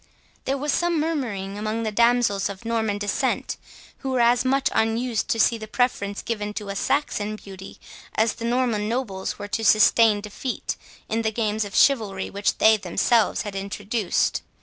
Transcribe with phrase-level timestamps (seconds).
[0.45, 3.57] There was some murmuring among the damsels of Norman descent,
[3.99, 7.77] who were as much unused to see the preference given to a Saxon beauty,
[8.15, 10.75] as the Norman nobles were to sustain defeat
[11.07, 14.41] in the games of chivalry which they themselves had introduced.